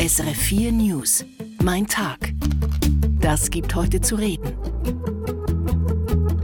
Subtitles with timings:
[0.00, 1.26] SRF 4 News.
[1.62, 2.32] Mein Tag.
[3.20, 4.54] Das gibt heute zu reden.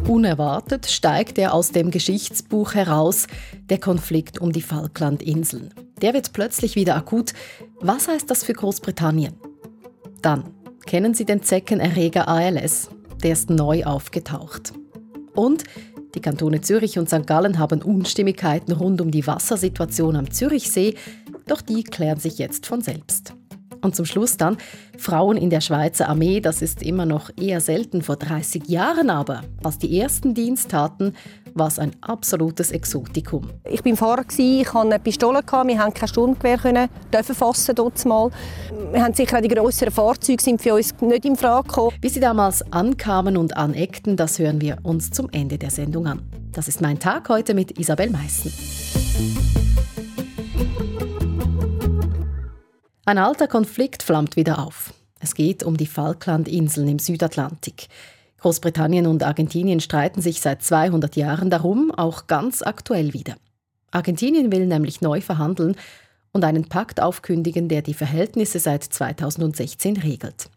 [0.06, 3.26] Unerwartet steigt er aus dem Geschichtsbuch heraus,
[3.70, 5.72] der Konflikt um die Falklandinseln.
[6.02, 7.32] Der wird plötzlich wieder akut.
[7.80, 9.32] Was heißt das für Großbritannien?
[10.20, 10.52] Dann
[10.84, 12.90] kennen Sie den Zeckenerreger ALS.
[13.22, 14.74] Der ist neu aufgetaucht.
[15.34, 15.64] Und
[16.14, 17.26] die Kantone Zürich und St.
[17.26, 20.94] Gallen haben Unstimmigkeiten rund um die Wassersituation am Zürichsee,
[21.46, 23.32] doch die klären sich jetzt von selbst.
[23.86, 24.56] Und zum Schluss dann
[24.98, 29.42] Frauen in der Schweizer Armee, das ist immer noch eher selten vor 30 Jahren aber.
[29.62, 31.14] Als die ersten Dienst taten,
[31.54, 33.48] war es ein absolutes Exotikum.
[33.64, 38.30] Ich bin Fahrer ich hatte eine Pistole wir haben kein Sturmgewehr können dürfen fassen mal.
[38.90, 41.96] Wir haben sicher auch die größeren Fahrzeuge sind für uns nicht in Frage gekommen.
[42.00, 46.22] Wie sie damals ankamen und aneckten, das hören wir uns zum Ende der Sendung an.
[46.50, 48.52] Das ist mein Tag heute mit Isabel Meissen.
[53.08, 54.92] Ein alter Konflikt flammt wieder auf.
[55.20, 57.86] Es geht um die Falklandinseln im Südatlantik.
[58.38, 63.36] Großbritannien und Argentinien streiten sich seit 200 Jahren darum, auch ganz aktuell wieder.
[63.92, 65.76] Argentinien will nämlich neu verhandeln
[66.32, 70.50] und einen Pakt aufkündigen, der die Verhältnisse seit 2016 regelt.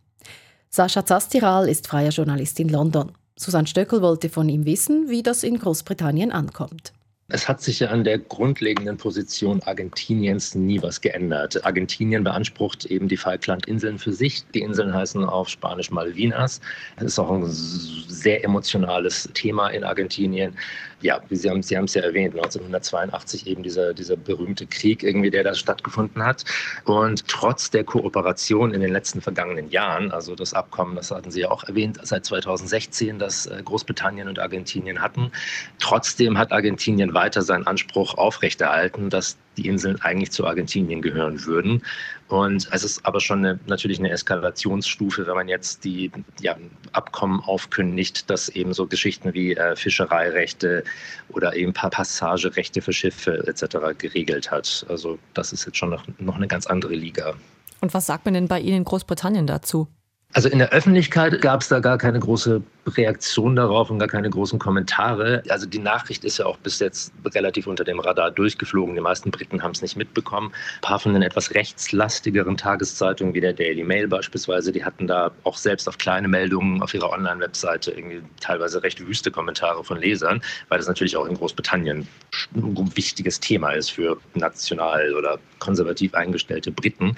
[0.71, 3.11] Sascha Zastiral ist freier Journalist in London.
[3.37, 6.93] Susanne Stöckel wollte von ihm wissen, wie das in Großbritannien ankommt.
[7.31, 11.63] Es hat sich ja an der grundlegenden Position Argentiniens nie was geändert.
[11.63, 14.43] Argentinien beansprucht eben die Falklandinseln für sich.
[14.55, 16.59] Die Inseln heißen auf Spanisch Malvinas.
[16.95, 20.57] Das ist auch ein sehr emotionales Thema in Argentinien
[21.01, 25.29] ja, Sie haben, Sie haben es ja erwähnt, 1982 eben dieser, dieser berühmte Krieg irgendwie,
[25.29, 26.43] der da stattgefunden hat.
[26.85, 31.41] Und trotz der Kooperation in den letzten vergangenen Jahren, also das Abkommen, das hatten Sie
[31.41, 35.31] ja auch erwähnt, seit 2016, das äh, Großbritannien und Argentinien hatten,
[35.79, 41.83] trotzdem hat Argentinien weiter seinen Anspruch aufrechterhalten, dass die Inseln eigentlich zu Argentinien gehören würden.
[42.27, 46.55] Und es ist aber schon eine, natürlich eine Eskalationsstufe, wenn man jetzt die ja,
[46.93, 50.83] Abkommen aufkündigt, dass eben so Geschichten wie äh, Fischereirechte
[51.29, 53.97] oder eben Passagerechte für Schiffe etc.
[53.97, 54.85] geregelt hat.
[54.89, 57.33] Also das ist jetzt schon noch, noch eine ganz andere Liga.
[57.81, 59.87] Und was sagt man denn bei Ihnen in Großbritannien dazu?
[60.33, 64.29] Also in der Öffentlichkeit gab es da gar keine große Reaktion darauf und gar keine
[64.29, 65.41] großen Kommentare.
[65.49, 68.93] Also die Nachricht ist ja auch bis jetzt relativ unter dem Radar durchgeflogen.
[68.93, 70.51] Die meisten Briten haben es nicht mitbekommen.
[70.77, 75.31] Ein paar von den etwas rechtslastigeren Tageszeitungen wie der Daily Mail beispielsweise, die hatten da
[75.43, 80.41] auch selbst auf kleine Meldungen auf ihrer Online-Webseite irgendwie teilweise recht wüste Kommentare von Lesern,
[80.69, 82.07] weil das natürlich auch in Großbritannien
[82.55, 87.15] ein wichtiges Thema ist für national oder konservativ eingestellte Briten.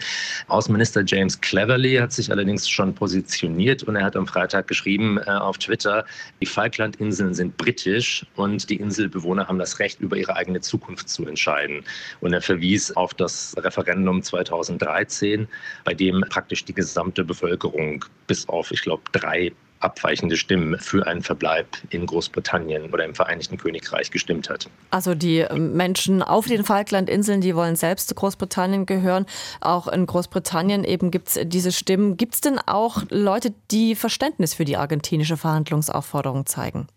[0.47, 5.31] Außenminister James Cleverly hat sich allerdings schon positioniert und er hat am Freitag geschrieben äh,
[5.31, 6.05] auf Twitter,
[6.39, 11.25] die Falklandinseln sind britisch und die Inselbewohner haben das Recht, über ihre eigene Zukunft zu
[11.25, 11.83] entscheiden.
[12.19, 15.47] Und er verwies auf das Referendum 2013,
[15.83, 19.51] bei dem praktisch die gesamte Bevölkerung bis auf, ich glaube, drei
[19.81, 24.69] abweichende Stimmen für einen Verbleib in Großbritannien oder im Vereinigten Königreich gestimmt hat.
[24.89, 29.25] Also die ähm, Menschen auf den Falklandinseln, die wollen selbst zu Großbritannien gehören.
[29.59, 32.17] Auch in Großbritannien eben gibt es diese Stimmen.
[32.17, 36.87] Gibt es denn auch Leute, die Verständnis für die argentinische Verhandlungsaufforderung zeigen?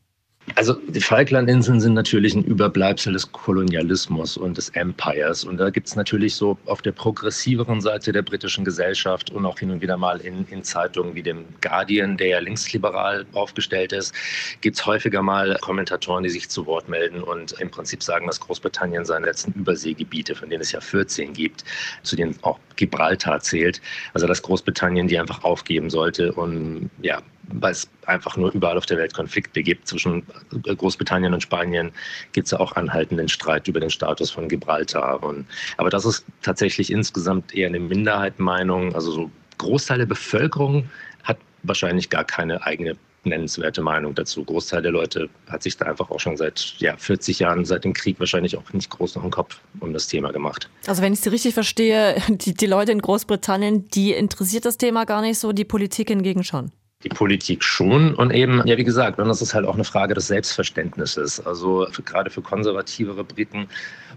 [0.56, 5.42] Also die Falklandinseln sind natürlich ein Überbleibsel des Kolonialismus und des Empires.
[5.42, 9.58] Und da gibt es natürlich so auf der progressiveren Seite der britischen Gesellschaft und auch
[9.58, 14.14] hin und wieder mal in, in Zeitungen wie dem Guardian, der ja linksliberal aufgestellt ist,
[14.60, 18.38] gibt es häufiger mal Kommentatoren, die sich zu Wort melden und im Prinzip sagen, dass
[18.38, 21.64] Großbritannien seine letzten Überseegebiete, von denen es ja 14 gibt,
[22.02, 23.80] zu denen auch Gibraltar zählt,
[24.12, 28.86] also dass Großbritannien die einfach aufgeben sollte und ja, weil es einfach nur überall auf
[28.86, 29.88] der Welt Konflikte gibt.
[29.88, 30.24] Zwischen
[30.62, 31.92] Großbritannien und Spanien
[32.32, 35.22] gibt es ja auch anhaltenden Streit über den Status von Gibraltar.
[35.22, 35.46] Und,
[35.76, 38.94] aber das ist tatsächlich insgesamt eher eine Minderheitenmeinung.
[38.94, 40.88] Also so Großteil der Bevölkerung
[41.22, 42.96] hat wahrscheinlich gar keine eigene
[43.26, 44.44] nennenswerte Meinung dazu.
[44.44, 47.94] Großteil der Leute hat sich da einfach auch schon seit ja, 40 Jahren, seit dem
[47.94, 50.68] Krieg wahrscheinlich auch nicht groß noch einen Kopf um das Thema gemacht.
[50.86, 55.04] Also wenn ich Sie richtig verstehe, die, die Leute in Großbritannien, die interessiert das Thema
[55.04, 56.70] gar nicht so, die Politik hingegen schon
[57.04, 58.14] die Politik schon.
[58.14, 61.44] Und eben, ja, wie gesagt, das ist halt auch eine Frage des Selbstverständnisses.
[61.46, 63.68] Also für, gerade für konservativere Briten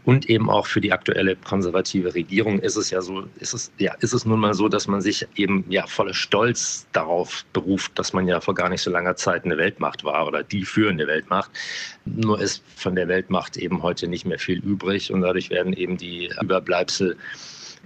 [0.06, 3.94] und eben auch für die aktuelle konservative Regierung ist es ja so, ist es, ja,
[4.00, 8.14] ist es nun mal so, dass man sich eben ja voller Stolz darauf beruft, dass
[8.14, 11.52] man ja vor gar nicht so langer Zeit eine Weltmacht war oder die führende Weltmacht.
[12.06, 15.98] Nur ist von der Weltmacht eben heute nicht mehr viel übrig und dadurch werden eben
[15.98, 17.18] die Überbleibsel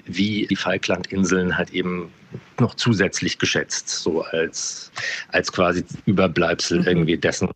[0.05, 2.11] wie die Falklandinseln halt eben
[2.59, 4.91] noch zusätzlich geschätzt, so als,
[5.29, 6.87] als quasi Überbleibsel mhm.
[6.87, 7.49] irgendwie dessen,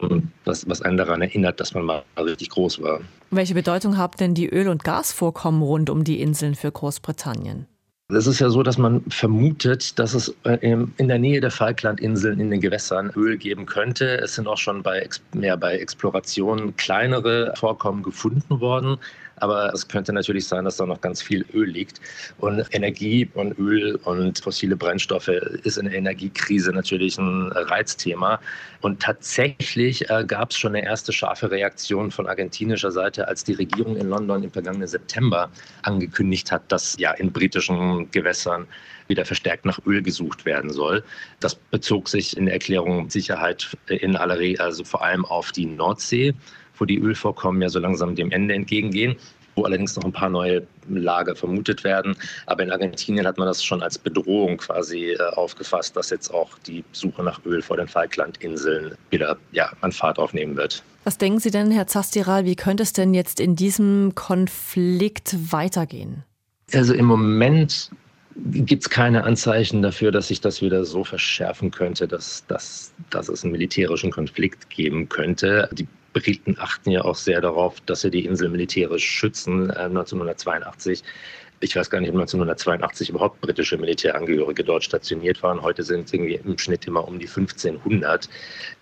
[0.46, 3.00] was, was einen daran erinnert, dass man mal richtig groß war.
[3.32, 7.68] Welche Bedeutung haben denn die Öl- und Gasvorkommen rund um die Inseln für Großbritannien?
[8.08, 12.40] Es ist ja so, dass man vermutet, dass es äh, in der Nähe der Falklandinseln
[12.40, 14.20] in den Gewässern Öl geben könnte.
[14.20, 18.98] Es sind auch schon bei, mehr bei Explorationen kleinere Vorkommen gefunden worden.
[19.38, 22.00] Aber es könnte natürlich sein, dass da noch ganz viel Öl liegt.
[22.38, 28.40] Und Energie und Öl und fossile Brennstoffe ist in der Energiekrise natürlich ein Reizthema.
[28.82, 33.54] Und tatsächlich äh, gab es schon eine erste scharfe Reaktion von argentinischer Seite, als die
[33.54, 35.50] Regierung in London im vergangenen September
[35.82, 38.68] angekündigt hat, dass ja in britischen Gewässern
[39.08, 41.04] wieder verstärkt nach Öl gesucht werden soll.
[41.40, 45.66] Das bezog sich in der Erklärung Sicherheit in aller Regel, also vor allem auf die
[45.66, 46.34] Nordsee
[46.78, 49.18] wo die Ölvorkommen ja so langsam dem Ende entgegengehen
[49.56, 52.16] wo allerdings noch ein paar neue Lager vermutet werden.
[52.46, 56.58] Aber in Argentinien hat man das schon als Bedrohung quasi äh, aufgefasst, dass jetzt auch
[56.60, 60.84] die Suche nach Öl vor den Falklandinseln wieder ja, an Fahrt aufnehmen wird.
[61.04, 66.24] Was denken Sie denn, Herr Zastiral, wie könnte es denn jetzt in diesem Konflikt weitergehen?
[66.74, 67.92] Also im Moment
[68.36, 73.30] gibt es keine Anzeichen dafür, dass sich das wieder so verschärfen könnte, dass, dass, dass
[73.30, 75.70] es einen militärischen Konflikt geben könnte.
[75.72, 79.70] Die Briten achten ja auch sehr darauf, dass sie die Insel militärisch schützen.
[79.70, 81.06] 1982 äh,
[81.62, 85.62] ich weiß gar nicht, ob 1982 überhaupt britische Militärangehörige dort stationiert waren.
[85.62, 88.30] Heute sind es irgendwie im Schnitt immer um die 1500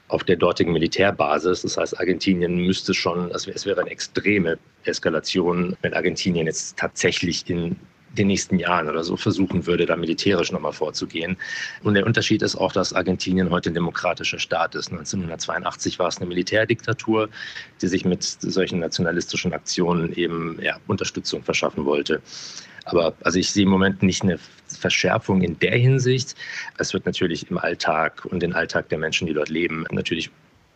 [0.08, 1.62] auf der dortigen Militärbasis.
[1.62, 7.50] Das heißt, Argentinien müsste schon, also es wäre eine extreme Eskalation, wenn Argentinien jetzt tatsächlich
[7.50, 7.76] in
[8.14, 11.38] den nächsten Jahren oder so versuchen würde, da militärisch nochmal vorzugehen.
[11.84, 14.92] Und der Unterschied ist auch, dass Argentinien heute ein demokratischer Staat ist.
[14.92, 17.30] 1982 war es eine Militärdiktatur,
[17.82, 22.22] die sich mit solchen nationalistischen Aktionen eben ja, Unterstützung verschaffen wollte.
[22.86, 26.36] Aber also ich sehe im Moment nicht eine Verschärfung in der Hinsicht.
[26.78, 30.30] Es wird natürlich im Alltag und den Alltag der Menschen, die dort leben, natürlich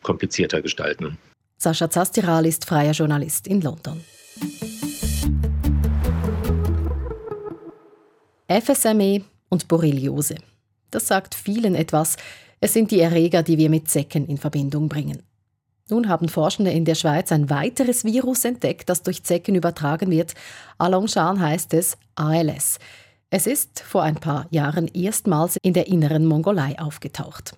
[0.04, 1.18] komplizierter gestalten.
[1.58, 4.04] Sascha Zastiral ist freier Journalist in London.
[8.50, 10.36] FSME und Borreliose.
[10.90, 12.16] Das sagt vielen etwas.
[12.62, 15.22] Es sind die Erreger, die wir mit Zecken in Verbindung bringen.
[15.90, 20.34] Nun haben Forschende in der Schweiz ein weiteres Virus entdeckt, das durch Zecken übertragen wird.
[20.78, 22.80] Alongshan heißt es ALS.
[23.30, 27.56] Es ist vor ein paar Jahren erstmals in der inneren Mongolei aufgetaucht.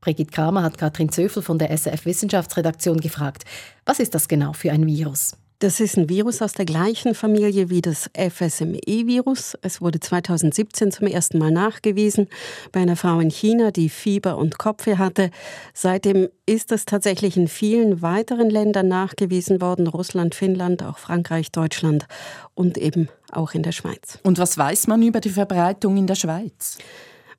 [0.00, 3.44] Brigitte Kramer hat Katrin Zöfel von der SF Wissenschaftsredaktion gefragt,
[3.86, 5.32] was ist das genau für ein Virus?
[5.60, 9.58] Das ist ein Virus aus der gleichen Familie wie das FSME-Virus.
[9.60, 12.28] Es wurde 2017 zum ersten Mal nachgewiesen
[12.70, 15.32] bei einer Frau in China, die Fieber und Kopfweh hatte.
[15.74, 19.88] Seitdem ist es tatsächlich in vielen weiteren Ländern nachgewiesen worden.
[19.88, 22.06] Russland, Finnland, auch Frankreich, Deutschland
[22.54, 24.20] und eben auch in der Schweiz.
[24.22, 26.78] Und was weiß man über die Verbreitung in der Schweiz?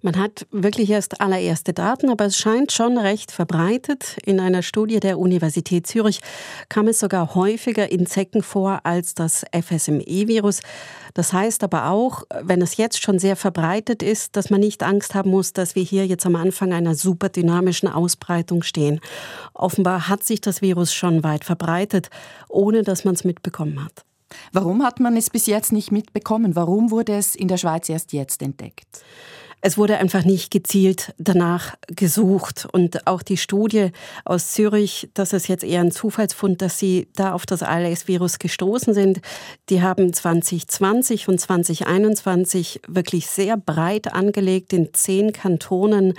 [0.02, 4.16] Man hat wirklich erst allererste Daten, aber es scheint schon recht verbreitet.
[4.24, 6.22] In einer Studie der Universität Zürich
[6.70, 10.62] kam es sogar häufiger in Zecken vor als das FSME-Virus.
[11.16, 15.16] Das heißt aber auch, wenn es jetzt schon sehr verbreitet ist, dass man nicht Angst
[15.16, 19.02] haben muss, dass wir hier jetzt am Anfang einer super dynamischen Ausbreitung stehen.
[19.54, 22.10] Offenbar hat sich das Virus schon weit verbreitet,
[22.48, 24.06] ohne dass man es mitbekommen hat.
[24.54, 26.56] Warum hat man es bis jetzt nicht mitbekommen?
[26.56, 29.04] Warum wurde es in der Schweiz erst jetzt entdeckt?
[29.62, 32.68] Es wurde einfach nicht gezielt danach gesucht.
[32.72, 33.92] Und auch die Studie
[34.24, 38.94] aus Zürich, das ist jetzt eher ein Zufallsfund, dass sie da auf das ALS-Virus gestoßen
[38.94, 39.20] sind.
[39.70, 46.14] Die haben 2020 und 2021 wirklich sehr breit angelegt in zehn Kantonen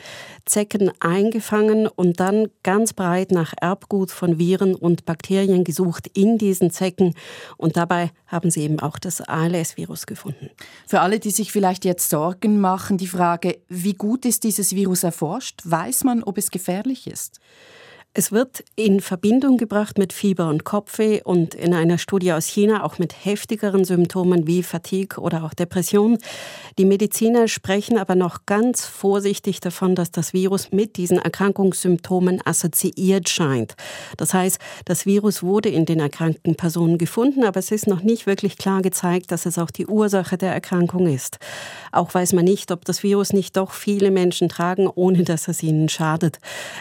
[0.45, 6.73] Zecken eingefangen und dann ganz breit nach Erbgut von Viren und Bakterien gesucht in diesen
[6.73, 7.15] Zecken.
[7.57, 10.51] Und dabei haben sie eben auch das ALS-Virus gefunden.
[10.87, 14.75] Für alle, die sich vielleicht jetzt Sorgen machen, die Frage, Frage, wie gut ist dieses
[14.75, 15.61] Virus erforscht?
[15.63, 17.39] Weiß man, ob es gefährlich ist?
[18.13, 22.83] Es wird in Verbindung gebracht mit Fieber und Kopfweh und in einer Studie aus China
[22.83, 26.19] auch mit heftigeren Symptomen wie Fatigue oder auch Depression.
[26.77, 33.29] Die Mediziner sprechen aber noch ganz vorsichtig davon, dass das Virus mit diesen Erkrankungssymptomen assoziiert
[33.29, 33.77] scheint.
[34.17, 38.27] Das heißt, das Virus wurde in den erkrankten Personen gefunden, aber es ist noch nicht
[38.27, 41.39] wirklich klar gezeigt, dass es auch die Ursache der Erkrankung ist.
[41.93, 45.63] Auch weiß man nicht, ob das Virus nicht doch viele Menschen tragen, ohne dass es
[45.63, 46.39] ihnen schadet.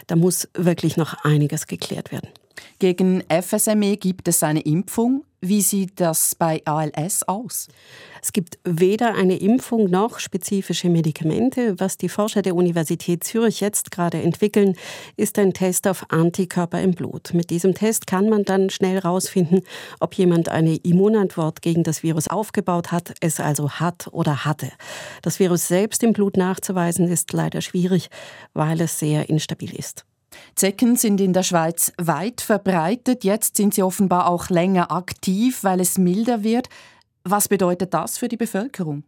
[0.08, 2.30] Da muss wirklich noch einiges geklärt werden.
[2.80, 5.24] Gegen FSME gibt es eine Impfung.
[5.42, 7.70] Wie sieht das bei ALS aus?
[8.22, 11.80] Es gibt weder eine Impfung noch spezifische Medikamente.
[11.80, 14.76] Was die Forscher der Universität Zürich jetzt gerade entwickeln,
[15.16, 17.34] ist ein Test auf Antikörper im Blut.
[17.34, 19.62] Mit diesem Test kann man dann schnell herausfinden,
[20.02, 24.70] ob jemand eine Immunantwort gegen das Virus aufgebaut hat, es also hat oder hatte.
[25.22, 28.10] Das Virus selbst im Blut nachzuweisen ist leider schwierig,
[28.54, 30.06] weil es sehr instabil ist.
[30.56, 33.24] Zecken sind in der Schweiz weit verbreitet.
[33.24, 36.70] Jetzt sind sie offenbar auch länger aktiv, weil es milder wird.
[37.24, 39.04] Was bedeutet das für die Bevölkerung?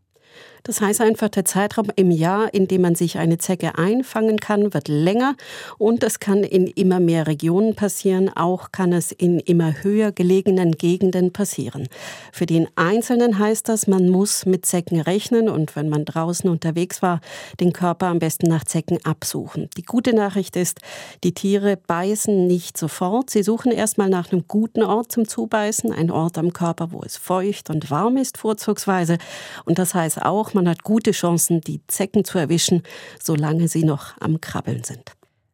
[0.64, 4.74] Das heißt einfach, der Zeitraum im Jahr, in dem man sich eine Zecke einfangen kann,
[4.74, 5.36] wird länger
[5.78, 8.30] und das kann in immer mehr Regionen passieren.
[8.36, 11.88] Auch kann es in immer höher gelegenen Gegenden passieren.
[12.32, 17.02] Für den Einzelnen heißt das, man muss mit Zecken rechnen und wenn man draußen unterwegs
[17.02, 17.22] war,
[17.60, 19.70] den Körper am besten nach Zecken absuchen.
[19.78, 20.80] Die gute Nachricht ist,
[21.24, 23.30] die Tiere beißen nicht sofort.
[23.30, 27.18] Sie suchen erstmal nach einem guten Ort zum Zubeißen, ein Ort am Körper, wo es
[27.18, 29.18] feucht und warm ist, vorzugsweise.
[29.66, 32.84] Und das heißt auch, man hat gute Chancen, die Zecken zu erwischen,
[33.22, 35.12] solange sie noch am Krabbeln sind.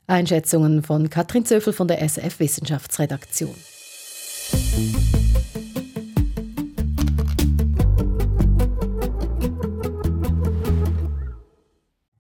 [0.08, 3.56] Einschätzungen von Katrin Zöfel von der SF Wissenschaftsredaktion.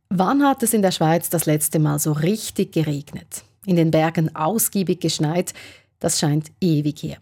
[0.09, 3.43] Wann hat es in der Schweiz das letzte Mal so richtig geregnet?
[3.65, 5.53] In den Bergen ausgiebig geschneit?
[5.99, 7.17] Das scheint ewig her.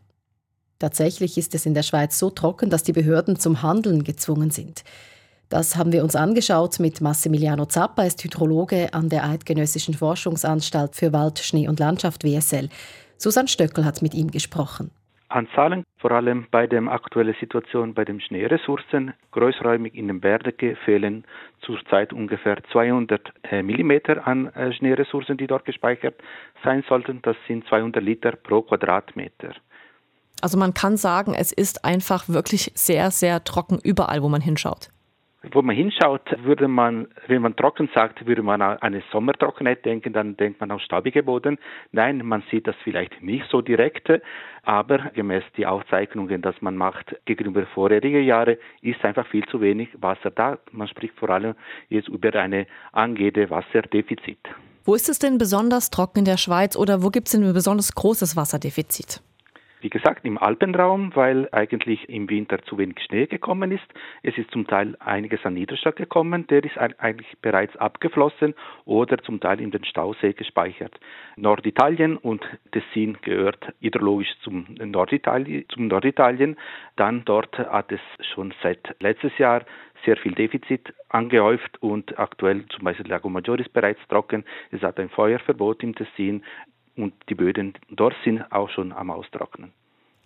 [0.79, 4.83] Tatsächlich ist es in der Schweiz so trocken, dass die Behörden zum Handeln gezwungen sind.
[5.49, 11.13] Das haben wir uns angeschaut mit Massimiliano Zappa, ist Hydrologe an der Eidgenössischen Forschungsanstalt für
[11.13, 12.69] Wald, Schnee und Landschaft WSL.
[13.17, 14.89] Susanne Stöckel hat mit ihm gesprochen.
[15.29, 20.77] An Zahlen, vor allem bei der aktuellen Situation bei den Schneeressourcen, großräumig in den Bergen
[20.83, 21.25] fehlen
[21.61, 26.15] zurzeit ungefähr 200 äh, Millimeter an äh, Schneeressourcen, die dort gespeichert
[26.63, 27.21] sein sollten.
[27.21, 29.53] Das sind 200 Liter pro Quadratmeter.
[30.41, 34.89] Also man kann sagen, es ist einfach wirklich sehr, sehr trocken überall, wo man hinschaut
[35.51, 40.13] wo man hinschaut, würde man, wenn man trocken sagt, würde man an eine Sommertrockenheit denken,
[40.13, 41.57] dann denkt man auf staubige Boden.
[41.91, 44.11] Nein, man sieht das vielleicht nicht so direkt,
[44.63, 49.89] aber gemäß die Aufzeichnungen, dass man macht gegenüber vorherigen Jahren, ist einfach viel zu wenig
[50.01, 50.57] Wasser da.
[50.71, 51.55] Man spricht vor allem
[51.89, 54.39] jetzt über eine angehende Wasserdefizit.
[54.83, 57.53] Wo ist es denn besonders trocken in der Schweiz oder wo gibt es denn ein
[57.53, 59.21] besonders großes Wasserdefizit?
[59.81, 63.85] Wie gesagt, im Alpenraum, weil eigentlich im Winter zu wenig Schnee gekommen ist.
[64.23, 68.55] Es ist zum Teil einiges an Niederschlag gekommen, der ist eigentlich bereits abgeflossen
[68.85, 70.99] oder zum Teil in den Stausee gespeichert.
[71.35, 76.57] Norditalien und Tessin gehört hydrologisch zum Norditalien, zum Norditalien.
[76.95, 78.01] Dann dort hat es
[78.33, 79.65] schon seit letztes Jahr
[80.05, 84.45] sehr viel Defizit angehäuft und aktuell zum Beispiel Lago Maggiore ist bereits trocken.
[84.71, 86.43] Es hat ein Feuerverbot im Tessin
[86.95, 89.71] und die Böden dort sind auch schon am Austrocknen.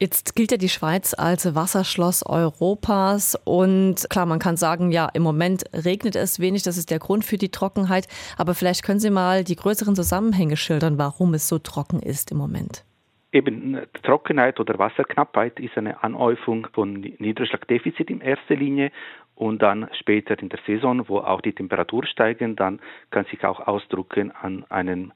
[0.01, 5.23] Jetzt gilt ja die Schweiz als Wasserschloss Europas und klar, man kann sagen, ja, im
[5.23, 8.07] Moment regnet es wenig, das ist der Grund für die Trockenheit,
[8.37, 12.37] aber vielleicht können Sie mal die größeren Zusammenhänge schildern, warum es so trocken ist im
[12.37, 12.85] Moment.
[13.33, 18.91] Eben Trockenheit oder Wasserknappheit ist eine Anhäufung von Niederschlagdefizit in erster Linie
[19.35, 22.79] und dann später in der Saison, wo auch die Temperatur steigen, dann
[23.11, 25.11] kann sich auch ausdrücken an einem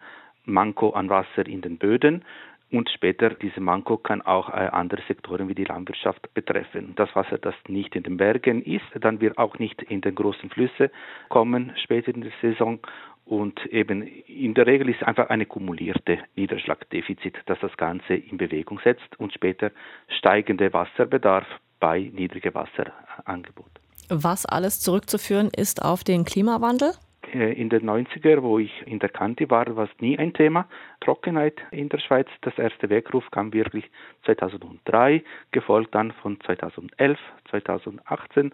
[0.46, 2.24] Manko an Wasser in den Böden
[2.72, 6.94] und später diese Manko kann auch äh, andere Sektoren wie die Landwirtschaft betreffen.
[6.96, 10.50] Das Wasser, das nicht in den Bergen ist, dann wird auch nicht in den großen
[10.50, 10.90] Flüsse
[11.30, 12.80] kommen später in der Saison
[13.26, 18.80] und eben in der Regel ist einfach eine kumulierte Niederschlagdefizit, das das Ganze in Bewegung
[18.84, 19.72] setzt und später
[20.08, 21.46] steigende Wasserbedarf
[21.80, 23.72] bei niedrigem Wasserangebot.
[24.10, 26.94] Was alles zurückzuführen ist auf den Klimawandel?
[27.34, 30.68] Äh, in den 90er, wo ich in der Kante war, war es nie ein Thema.
[31.02, 32.28] Trockenheit in der Schweiz.
[32.42, 33.86] Das erste Weckruf kam wirklich
[34.26, 38.54] 2003, gefolgt dann von 2011, 2018,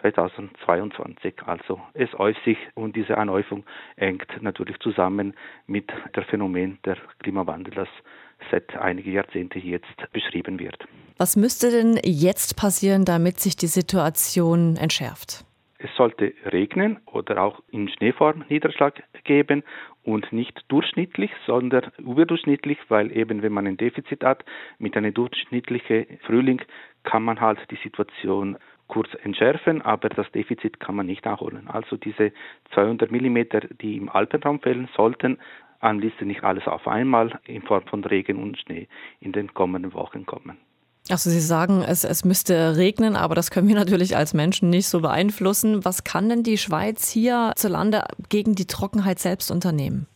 [0.00, 1.34] 2022.
[1.44, 3.64] Also es äußert sich und diese Anhäufung
[3.96, 5.34] hängt natürlich zusammen
[5.66, 7.88] mit dem Phänomen der Klimawandel, das
[8.50, 10.86] seit einigen Jahrzehnten jetzt beschrieben wird.
[11.18, 15.44] Was müsste denn jetzt passieren, damit sich die Situation entschärft?
[15.82, 19.62] Es sollte regnen oder auch in Schneeform Niederschlag geben
[20.02, 24.44] und nicht durchschnittlich, sondern überdurchschnittlich, weil eben wenn man ein Defizit hat
[24.78, 26.60] mit einem durchschnittlichen Frühling,
[27.02, 28.58] kann man halt die Situation
[28.88, 31.68] kurz entschärfen, aber das Defizit kann man nicht nachholen.
[31.68, 32.32] Also diese
[32.74, 35.38] 200 Millimeter, die im Alpenraum fehlen sollten,
[35.78, 38.86] am liebsten nicht alles auf einmal in Form von Regen und Schnee
[39.20, 40.58] in den kommenden Wochen kommen.
[41.10, 44.88] Also Sie sagen, es, es müsste regnen, aber das können wir natürlich als Menschen nicht
[44.88, 45.84] so beeinflussen.
[45.84, 50.06] Was kann denn die Schweiz hier zu Lande gegen die Trockenheit selbst unternehmen?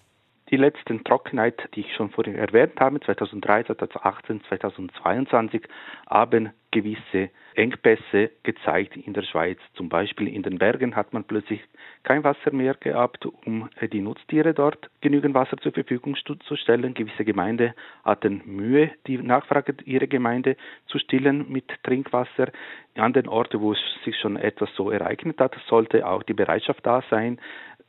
[0.55, 5.63] Die letzten Trockenheit, die ich schon vorhin erwähnt habe, 2003, 2018, 2022,
[6.09, 9.59] haben gewisse Engpässe gezeigt in der Schweiz.
[9.75, 11.61] Zum Beispiel in den Bergen hat man plötzlich
[12.05, 16.95] kein Wasser mehr gehabt, um die Nutztiere dort genügend Wasser zur Verfügung zu stellen.
[16.95, 20.57] Gewisse Gemeinden hatten Mühe, die Nachfrage ihrer Gemeinde
[20.87, 22.53] zu stillen mit Trinkwasser.
[22.97, 26.87] An den Orten, wo es sich schon etwas so ereignet hat, sollte auch die Bereitschaft
[26.87, 27.41] da sein,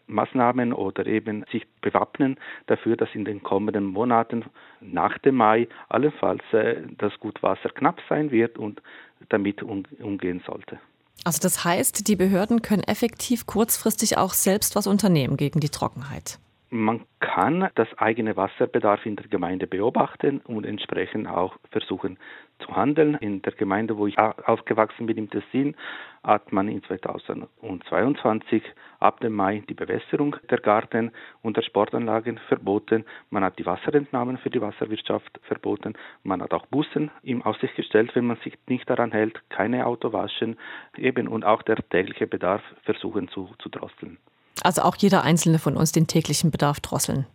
[0.08, 4.46] Maßnahmen oder eben sich bewappnen dafür, dass in den kommenden Monaten
[4.82, 8.82] nach dem Mai allenfalls äh, das Gutwasser knapp sein wird und
[9.30, 10.80] damit umgehen sollte.
[11.24, 16.40] Also das heißt, die Behörden können effektiv kurzfristig auch selbst was unternehmen gegen die Trockenheit.
[16.76, 22.20] Man kann das eigene Wasserbedarf in der Gemeinde beobachten und entsprechend auch versuchen
[22.60, 23.16] zu handeln.
[23.22, 25.78] In der Gemeinde, wo ich aufgewachsen bin, im Tessin,
[26.22, 28.62] hat man in 2022
[29.00, 33.06] ab dem Mai die Bewässerung der Garten und der Sportanlagen verboten.
[33.30, 35.94] Man hat die Wasserentnahmen für die Wasserwirtschaft verboten.
[36.24, 40.12] Man hat auch Bussen im Aussicht gestellt, wenn man sich nicht daran hält, keine Auto
[40.12, 40.58] waschen,
[40.98, 44.18] eben und auch der tägliche Bedarf versuchen zu, zu drosseln.
[44.64, 47.26] Also auch jeder einzelne von uns den täglichen Bedarf drosseln.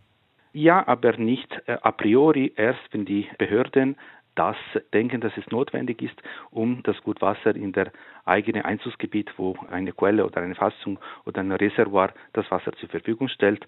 [0.52, 3.96] Ja, aber nicht äh, a priori erst, wenn die Behörden
[4.34, 4.56] das
[4.92, 6.16] denken, dass es notwendig ist,
[6.50, 7.92] um das Gutwasser in der
[8.24, 13.28] eigenen Einzugsgebiet, wo eine Quelle oder eine Fassung oder ein Reservoir das Wasser zur Verfügung
[13.28, 13.66] stellt,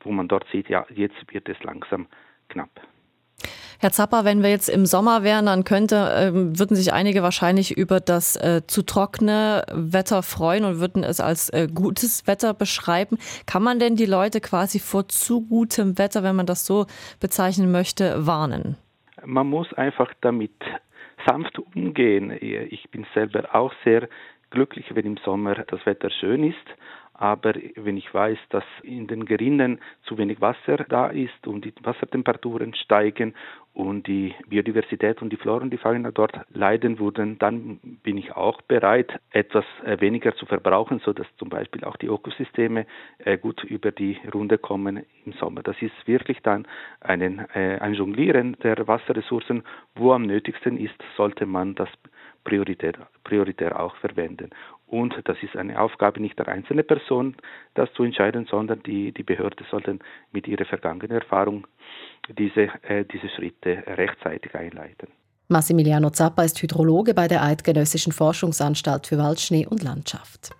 [0.00, 2.06] wo man dort sieht, ja, jetzt wird es langsam
[2.48, 2.70] knapp.
[3.82, 7.78] Herr Zappa, wenn wir jetzt im Sommer wären, dann könnte, ähm, würden sich einige wahrscheinlich
[7.78, 13.16] über das äh, zu trockene Wetter freuen und würden es als äh, gutes Wetter beschreiben.
[13.46, 16.84] Kann man denn die Leute quasi vor zu gutem Wetter, wenn man das so
[17.20, 18.76] bezeichnen möchte, warnen?
[19.24, 20.52] Man muss einfach damit
[21.26, 22.30] sanft umgehen.
[22.42, 24.10] Ich bin selber auch sehr
[24.50, 26.56] glücklich, wenn im Sommer das Wetter schön ist.
[27.20, 31.74] Aber wenn ich weiß, dass in den Gerinnen zu wenig Wasser da ist und die
[31.82, 33.34] Wassertemperaturen steigen
[33.74, 38.32] und die Biodiversität und die Flora und die Fauna dort leiden würden, dann bin ich
[38.32, 42.86] auch bereit, etwas äh, weniger zu verbrauchen, sodass zum Beispiel auch die Ökosysteme
[43.18, 45.62] äh, gut über die Runde kommen im Sommer.
[45.62, 46.66] Das ist wirklich dann
[47.00, 49.62] einen, äh, ein Jonglieren der Wasserressourcen.
[49.94, 51.90] Wo am nötigsten ist, sollte man das
[52.44, 52.94] prioritär,
[53.24, 54.50] prioritär auch verwenden.
[54.86, 57.36] Und das ist eine Aufgabe nicht der einzelnen Person,
[57.74, 60.00] das zu entscheiden, sondern die, die Behörde sollten
[60.32, 61.66] mit ihrer vergangenen Erfahrung
[62.28, 65.08] diese, äh, diese Schritte rechtzeitig einleiten.
[65.48, 70.50] Massimiliano Zappa ist Hydrologe bei der Eidgenössischen Forschungsanstalt für Waldschnee und Landschaft.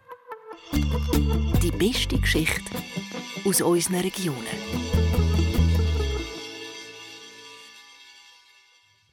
[0.72, 2.76] Die beste Geschichte
[3.44, 5.09] aus unseren Regionen.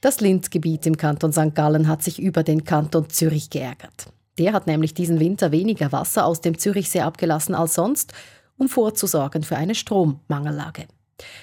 [0.02, 1.56] Das Lindgebiet im Kanton St.
[1.56, 4.12] Gallen hat sich über den Kanton Zürich geärgert.
[4.38, 8.14] Der hat nämlich diesen Winter weniger Wasser aus dem Zürichsee abgelassen als sonst,
[8.58, 10.88] um vorzusorgen für eine Strommangellage.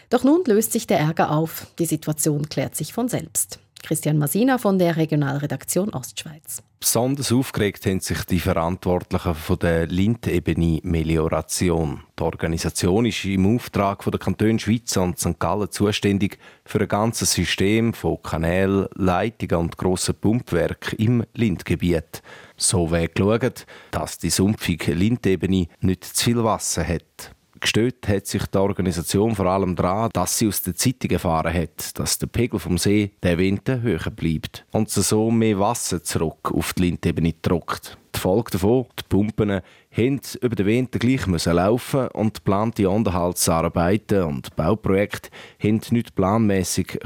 [0.08, 1.66] Doch nun löst sich der Ärger auf.
[1.80, 3.58] Die Situation klärt sich von selbst.
[3.84, 6.62] Christian Masina von der Regionalredaktion Ostschweiz.
[6.80, 12.00] Besonders aufgeregt haben sich die Verantwortlichen von der Lindebene Melioration.
[12.18, 15.38] Die Organisation ist im Auftrag von der Kantone Schweiz und St.
[15.38, 22.22] Gallen zuständig für ein ganzes System von Kanälen, Leitungen und grossen Pumpwerken im Lindgebiet.
[22.56, 27.33] So wird geschaut, dass die sumpfige Lindebene nicht zu viel Wasser hat.
[27.64, 31.98] Gestört hat sich die Organisation vor allem daran, dass sie aus der Zeitung erfahren hat,
[31.98, 36.74] dass der Pegel vom See der Winter höher bleibt und so mehr Wasser zurück auf
[36.74, 37.96] die Lindebene drückt.
[38.14, 44.54] Die Folge davon, die Pumpen haben über den Winter gleich laufen und geplante Unterhaltsarbeiten und
[44.56, 46.98] Bauprojekte haben nicht planmäßig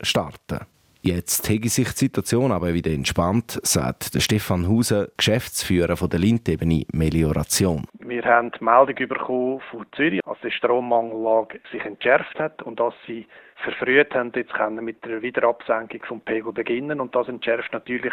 [0.00, 0.60] starten
[1.06, 6.18] Jetzt hätte sich die Situation aber wieder entspannt, sagt der Stefan Hauser, Geschäftsführer von der
[6.18, 7.84] Lindebene Melioration.
[8.00, 12.92] Wir haben die Meldung bekommen von Zürich, dass die Strommangellage sich entschärft hat und dass
[13.06, 13.24] sie
[13.62, 18.12] verfrüht haben, jetzt können mit der Wiederabsenkung vom Pegel beginnen und das entschärft natürlich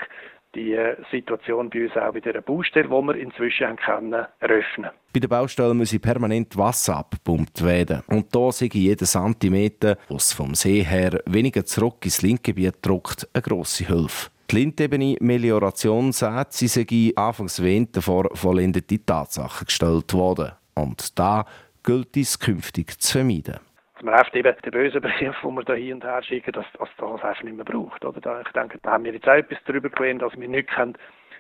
[0.56, 0.78] die
[1.12, 4.92] Situation bei uns auch bei der Baustelle, die wir inzwischen haben können eröffnen.
[5.14, 8.02] Bei der Baustelle muss permanent Wasser abgepumpt werden.
[8.08, 13.42] Und da sehe jeder Zentimeter, was vom See her weniger zurück ins Linkgebiet drückt, eine
[13.42, 14.30] grosse Hilfe.
[14.50, 20.52] Die Lindebene Melioration sagt, sie sei anfangs Winter vor vollendete Tatsachen gestellt worden.
[20.76, 21.46] Und da
[21.84, 23.60] gilt es künftig zu vermeiden
[24.04, 26.90] man oft eben den bösen Brief, den wir da hier und her schicken, dass, dass
[26.98, 28.04] das einfach nicht mehr braucht.
[28.06, 28.42] Oder?
[28.46, 30.98] Ich denke, da haben wir jetzt auch etwas darüber gelernt, dass wir nicht können,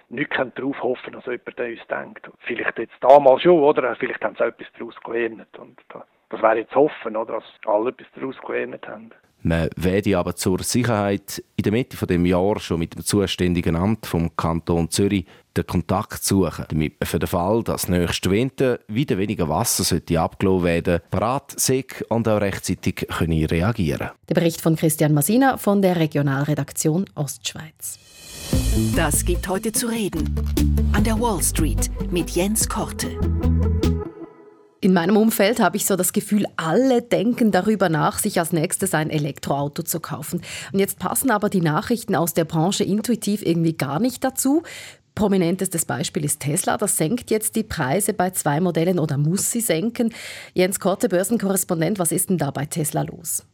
[0.09, 2.29] nicht können darauf hoffen, dass jemand an uns denkt.
[2.39, 3.95] Vielleicht jetzt damals schon, oder?
[3.95, 5.59] Vielleicht haben sie auch etwas daraus gelernt.
[5.59, 5.79] Und
[6.29, 7.33] das wäre jetzt hoffen, oder?
[7.33, 9.11] dass alle etwas daraus gelernt haben.
[9.43, 14.05] Man werde aber zur Sicherheit in der Mitte des Jahres schon mit dem zuständigen Amt
[14.05, 15.25] vom Kanton Zürich
[15.55, 20.19] den Kontakt suchen, damit man für den Fall, dass nächsten Winter wieder weniger Wasser sollte
[20.19, 25.81] abgelassen werden parat sind und auch rechtzeitig können reagieren Der Bericht von Christian Masina von
[25.81, 27.99] der Regionalredaktion Ostschweiz.
[28.95, 30.33] Das gibt heute zu reden.
[30.93, 33.09] An der Wall Street mit Jens Korte.
[34.83, 38.93] In meinem Umfeld habe ich so das Gefühl, alle denken darüber nach, sich als nächstes
[38.93, 40.41] ein Elektroauto zu kaufen.
[40.73, 44.61] Und jetzt passen aber die Nachrichten aus der Branche intuitiv irgendwie gar nicht dazu.
[45.15, 46.75] Prominentestes Beispiel ist Tesla.
[46.75, 50.13] Das senkt jetzt die Preise bei zwei Modellen oder muss sie senken.
[50.53, 53.45] Jens Korte, Börsenkorrespondent, was ist denn da bei Tesla los?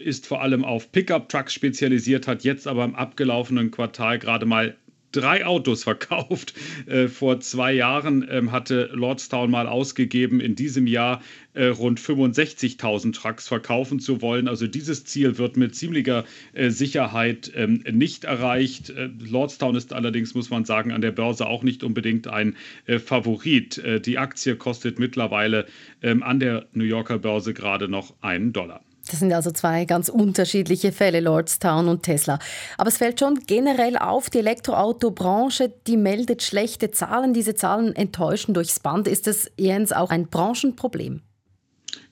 [0.03, 4.75] ist vor allem auf Pickup-Trucks spezialisiert, hat jetzt aber im abgelaufenen Quartal gerade mal
[5.11, 6.53] drei Autos verkauft.
[6.87, 11.21] Äh, vor zwei Jahren ähm, hatte Lordstown mal ausgegeben, in diesem Jahr
[11.53, 14.47] äh, rund 65.000 Trucks verkaufen zu wollen.
[14.47, 18.89] Also dieses Ziel wird mit ziemlicher äh, Sicherheit ähm, nicht erreicht.
[18.89, 22.99] Äh, Lordstown ist allerdings, muss man sagen, an der Börse auch nicht unbedingt ein äh,
[22.99, 23.77] Favorit.
[23.79, 25.65] Äh, die Aktie kostet mittlerweile
[26.01, 28.81] ähm, an der New Yorker Börse gerade noch einen Dollar.
[29.11, 32.39] Das sind also zwei ganz unterschiedliche Fälle, Lordstown und Tesla.
[32.77, 37.33] Aber es fällt schon generell auf, die Elektroautobranche, die meldet schlechte Zahlen.
[37.33, 39.09] Diese Zahlen enttäuschen durchs Band.
[39.09, 41.23] Ist das, Jens, auch ein Branchenproblem?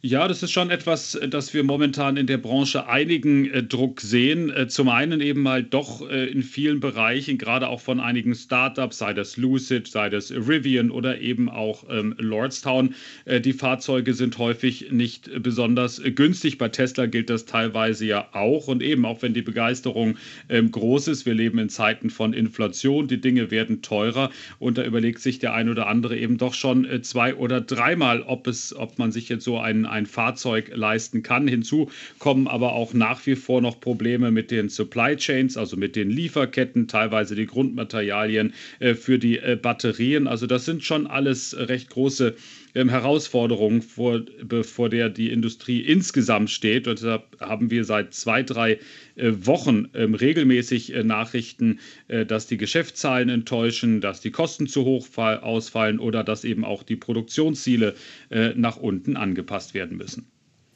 [0.01, 4.49] Ja, das ist schon etwas, dass wir momentan in der Branche einigen äh, Druck sehen.
[4.49, 8.99] Äh, zum einen eben mal doch äh, in vielen Bereichen, gerade auch von einigen Startups,
[8.99, 12.95] sei das Lucid, sei das Rivian oder eben auch ähm, Lordstown.
[13.25, 16.57] Äh, die Fahrzeuge sind häufig nicht besonders günstig.
[16.57, 18.69] Bei Tesla gilt das teilweise ja auch.
[18.69, 20.15] Und eben auch wenn die Begeisterung
[20.47, 24.85] ähm, groß ist, wir leben in Zeiten von Inflation, die Dinge werden teurer und da
[24.85, 28.73] überlegt sich der ein oder andere eben doch schon äh, zwei oder dreimal, ob es,
[28.73, 31.47] ob man sich jetzt so einen ein Fahrzeug leisten kann.
[31.47, 35.95] Hinzu kommen aber auch nach wie vor noch Probleme mit den Supply Chains, also mit
[35.95, 40.28] den Lieferketten, teilweise die Grundmaterialien äh, für die äh, Batterien.
[40.28, 42.36] Also das sind schon alles recht große
[42.75, 44.21] ähm, Herausforderung, vor,
[44.63, 46.88] vor der die Industrie insgesamt steht.
[46.88, 48.79] Und deshalb haben wir seit zwei, drei
[49.15, 54.86] äh, Wochen ähm, regelmäßig äh, Nachrichten, äh, dass die Geschäftszahlen enttäuschen, dass die Kosten zu
[54.86, 57.95] hoch ausfallen oder dass eben auch die Produktionsziele
[58.55, 60.27] nach unten angepasst werden müssen.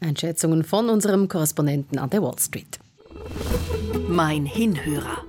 [0.01, 2.79] Einschätzungen von unserem Korrespondenten an der Wall Street.
[4.10, 5.23] Mein Hinhörer.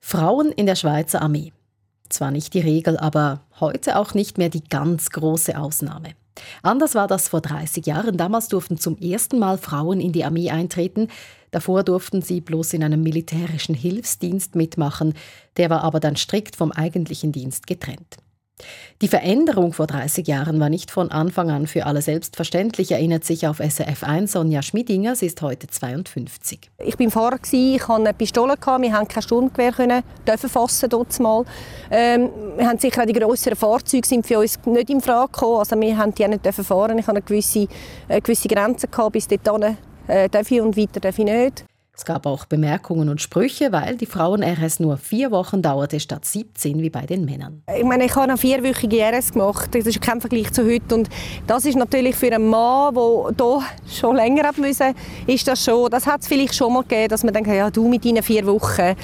[0.00, 1.52] Frauen in der Schweizer Armee.
[2.14, 6.10] Zwar nicht die Regel, aber heute auch nicht mehr die ganz große Ausnahme.
[6.62, 8.16] Anders war das vor 30 Jahren.
[8.16, 11.08] Damals durften zum ersten Mal Frauen in die Armee eintreten.
[11.50, 15.14] Davor durften sie bloß in einem militärischen Hilfsdienst mitmachen.
[15.56, 18.18] Der war aber dann strikt vom eigentlichen Dienst getrennt.
[19.02, 23.46] Die Veränderung vor 30 Jahren war nicht von Anfang an für alle selbstverständlich, erinnert sich
[23.46, 25.16] auf SRF 1 Sonja Schmidinger.
[25.16, 26.70] Sie ist heute 52.
[26.78, 31.18] Ich bin Fahrer, ich hatte eine Pistole, wir haben kein Sturmgewehr dürfen fassen dort.
[31.90, 35.58] Ähm, wir haben sicher auch die grösseren Fahrzeuge sind für uns nicht in Frage gekommen,
[35.58, 36.98] also wir haben die nicht fahren.
[36.98, 37.66] Ich hatte eine gewisse,
[38.08, 41.64] eine gewisse Grenze gehabt, bis dorthin äh, darf ich und weiter darf ich nicht.
[41.96, 46.82] Es gab auch Bemerkungen und Sprüche, weil die Frauen-RS nur vier Wochen dauerte statt 17
[46.82, 47.62] wie bei den Männern.
[47.78, 49.72] Ich meine, ich habe eine vierwöchige RS gemacht.
[49.72, 50.96] Das ist kein Vergleich zu heute.
[50.96, 51.08] Und
[51.46, 54.92] das ist natürlich für einen Mann, der hier schon länger haben müssen,
[55.28, 57.86] ist das schon, das hat es vielleicht schon mal gegeben, dass man denkt, ja, du
[57.86, 58.96] mit deinen vier Wochen.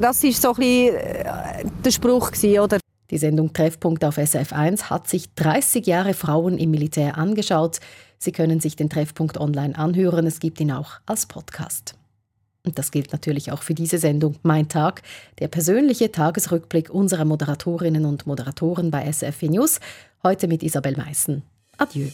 [0.00, 2.78] Das ist so ein bisschen äh, der Spruch gewesen, oder?
[3.10, 7.78] Die Sendung Treffpunkt auf SF1 hat sich 30 Jahre Frauen im Militär angeschaut.
[8.18, 10.26] Sie können sich den Treffpunkt online anhören.
[10.26, 11.99] Es gibt ihn auch als Podcast.
[12.64, 15.02] Und das gilt natürlich auch für diese Sendung Mein Tag,
[15.38, 19.80] der persönliche Tagesrückblick unserer Moderatorinnen und Moderatoren bei SFW News.
[20.22, 21.42] Heute mit Isabel Meissen.
[21.78, 22.08] Adieu.